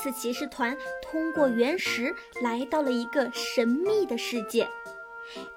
[0.00, 4.66] 次骑士团通过原石来到了一个神秘的世界。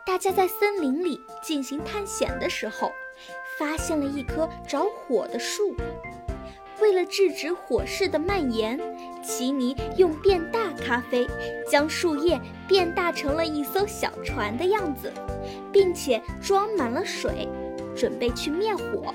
[0.05, 2.91] 大家在森林里进行探险的时候，
[3.57, 5.73] 发现了一棵着火的树。
[6.81, 8.77] 为了制止火势的蔓延，
[9.23, 11.25] 奇尼用变大咖啡
[11.71, 12.37] 将树叶
[12.67, 15.09] 变大成了一艘小船的样子，
[15.71, 17.47] 并且装满了水，
[17.95, 19.13] 准备去灭火。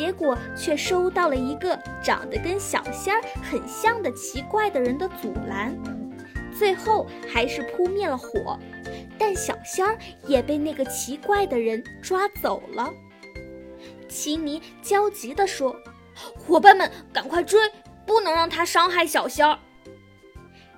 [0.00, 5.78] 结果却收到了一个长得跟小仙儿很像的奇怪的人的阻拦，
[6.58, 8.58] 最后还是扑灭了火，
[9.18, 12.90] 但小仙儿也被那个奇怪的人抓走了。
[14.08, 15.76] 奇尼焦急地说
[16.34, 17.60] ：“伙伴们，赶快追，
[18.06, 19.58] 不能让他伤害小仙儿！”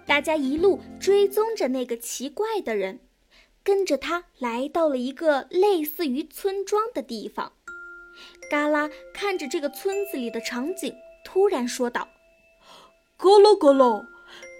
[0.04, 2.98] 大家一路追踪着那个奇怪的人，
[3.62, 7.52] 跟着他来到了一个类似于村庄的地方。
[8.50, 10.94] 嘎啦看着这个村子里的场景，
[11.24, 12.08] 突然说道
[13.16, 14.06] ：“嘎啦嘎啦，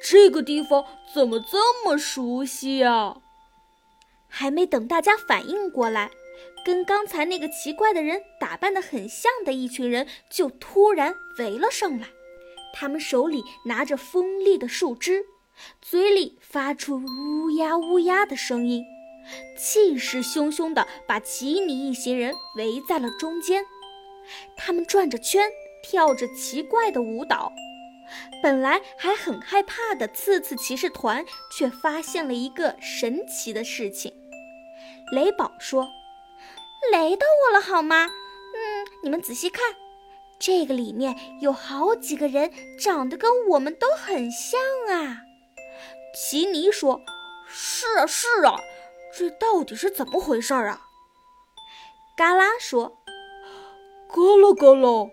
[0.02, 3.16] 这个地方怎么这么熟悉呀？”
[4.28, 6.10] 还没等大家反应过来，
[6.64, 12.08] 跟刚才那个奇怪的人打扮得很像的一群人就突然围了上来。
[12.72, 15.26] 他们手里拿着锋利的树枝，
[15.82, 18.82] 嘴里发出乌鸦乌鸦的声音。
[19.56, 23.64] 气势汹汹地把奇尼一行人围在了中间，
[24.56, 25.48] 他们转着圈，
[25.82, 27.52] 跳着奇怪的舞蹈。
[28.42, 31.24] 本来还很害怕的刺刺骑士团，
[31.56, 34.12] 却发现了一个神奇的事情。
[35.12, 35.88] 雷宝说
[36.92, 38.06] ：“雷到我了，好吗？
[38.06, 39.62] 嗯，你们仔细看，
[40.38, 45.22] 这个里面有好几个人，长得跟我们都很像啊。”
[46.14, 47.00] 奇尼说
[47.48, 48.56] ：“是啊，是啊。”
[49.16, 50.86] 这到底是怎么回事儿啊？
[52.16, 53.02] 嘎啦说
[54.08, 55.10] ：“嘎啦嘎啦，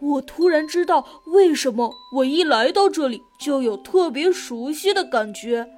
[0.00, 5.68] 我突然知道为什么我一来到这里就有特别熟悉的感觉。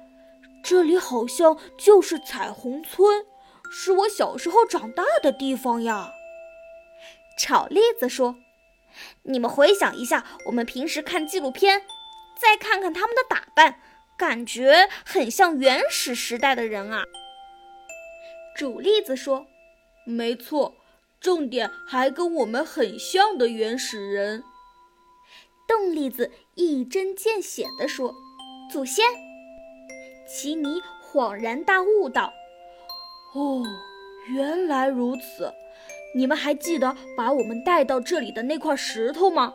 [0.63, 3.25] 这里好像就是彩虹村，
[3.71, 6.11] 是我小时候长大的地方呀。”
[7.39, 8.35] 炒栗子说
[9.23, 11.83] ：“你们回想一下，我们平时看纪录片，
[12.37, 13.79] 再看看他们的打扮，
[14.17, 17.03] 感觉很像原始时代的人啊。”
[18.59, 19.47] 煮栗子说
[20.03, 20.75] ：“没错，
[21.21, 24.43] 重点还跟我们很像的原始人。”
[25.65, 28.13] 冻栗子一针见血地说
[28.69, 29.05] ：“祖先。”
[30.27, 32.33] 奇尼恍然大悟道
[33.33, 33.63] ：“哦，
[34.27, 35.53] 原来如此！
[36.13, 39.53] 你们还记得把我们带到这里的那块石头吗？”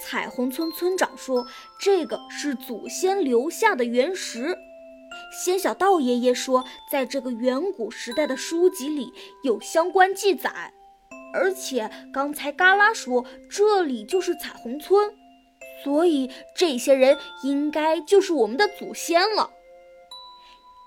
[0.00, 1.44] 彩虹村村长说
[1.80, 4.56] ：“这个是祖先留下的原石。”
[5.44, 10.72] 仙小道爷爷说，在这个远古时代的书籍里有相关记载，
[11.34, 15.14] 而且刚才嘎啦说这里就是彩虹村，
[15.84, 19.50] 所以这些人应该就是我们的祖先了。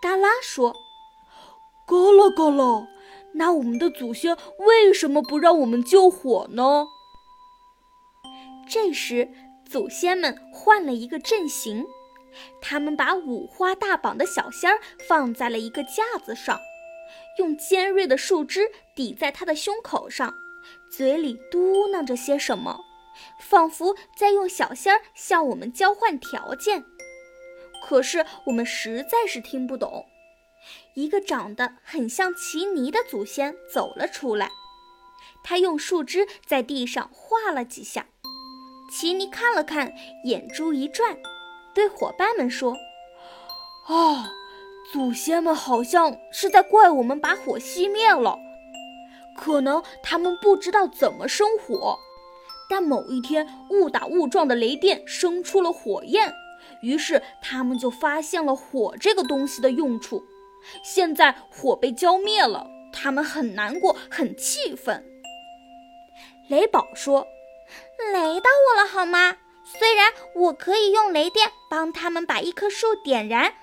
[0.01, 0.73] 嘎啦说
[1.85, 2.87] ：“嘎啦嘎啦，
[3.33, 6.87] 那我们的祖先为什么不让我们救火呢？”
[8.67, 9.29] 这时，
[9.69, 11.85] 祖先们换了一个阵型。
[12.61, 16.59] 他们把五花大绑的小仙儿放在了一个架子上，
[17.37, 20.33] 用尖锐的树枝抵在他的胸口上，
[20.91, 22.79] 嘴里嘟囔着些什么，
[23.41, 26.85] 仿佛在用小仙儿向我们交换条件。
[27.83, 30.05] 可是我们实在是听不懂。
[30.93, 34.51] 一个长得很像奇尼的祖先走了出来，
[35.43, 38.07] 他用树枝在地上画了几下。
[38.91, 39.93] 奇尼看了看，
[40.25, 41.17] 眼珠一转。
[41.79, 42.75] 对伙伴们说
[43.87, 44.25] ：“哦，
[44.91, 48.37] 祖先们好像是在怪我们把火熄灭了。
[49.37, 51.97] 可能他们不知道怎么生火，
[52.69, 56.33] 但某一天误打误撞的雷电生出了火焰，
[56.81, 60.21] 于是他们就发现了火这个东西的用处。
[60.83, 65.05] 现在火被浇灭了，他们很难过，很气愤。”
[66.49, 67.25] 雷宝说
[68.11, 69.37] ：“雷到我了，好吗？”
[69.77, 73.53] 虽然我可以用雷电帮他们把一棵树点燃，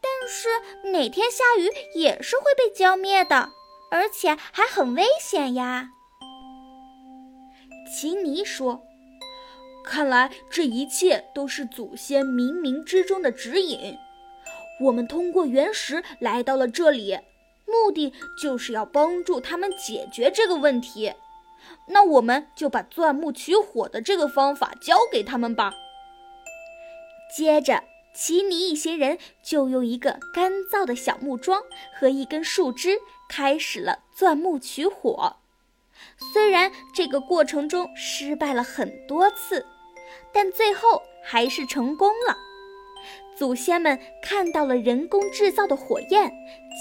[0.00, 0.48] 但是
[0.90, 3.50] 哪天下雨也是会被浇灭的，
[3.90, 5.88] 而且还很危险呀。
[7.92, 8.82] 奇尼说
[9.84, 13.96] ：“看来这一切都是祖先冥冥之中的指引。
[14.82, 17.18] 我们通过原石来到了这里，
[17.66, 21.12] 目的就是要帮助他们解决这个问题。”
[21.88, 25.72] 那我们就把钻木取火的这个方法教给他们吧。
[27.36, 27.84] 接着，
[28.14, 31.62] 奇尼一行人就用一个干燥的小木桩
[31.98, 32.98] 和一根树枝
[33.28, 35.36] 开始了钻木取火。
[36.32, 39.66] 虽然这个过程中失败了很多次，
[40.32, 42.36] 但最后还是成功了。
[43.36, 46.32] 祖先们看到了人工制造的火焰，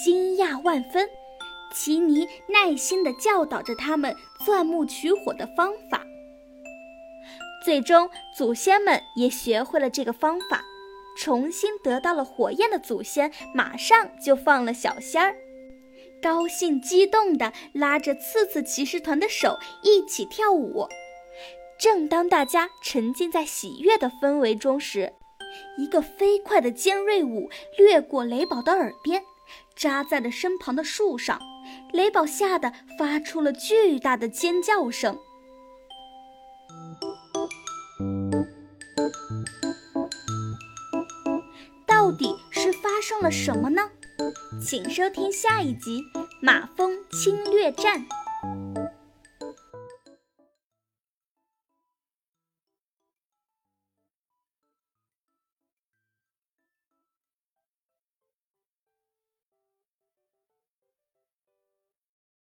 [0.03, 1.09] 惊讶万分。
[1.75, 6.01] 奇尼耐心地教导着他们钻木取火的方法。
[7.65, 10.63] 最终，祖先们也学会了这个方法。
[11.17, 15.35] 重新得到了火焰的祖先，马上就放了小仙儿，
[16.21, 20.87] 高兴激动地拉着次次骑士团的手一起跳舞。
[21.77, 25.13] 正当大家沉浸在喜悦的氛围中时，
[25.77, 29.23] 一个飞快的尖锐舞掠过雷宝的耳边，
[29.75, 31.39] 扎在了身旁的树上。
[31.91, 35.17] 雷宝吓得发出了巨大的尖叫声。
[41.85, 43.89] 到底是发生了什么呢？
[44.61, 46.01] 请收听下一集
[46.41, 47.99] 《马蜂侵略战》。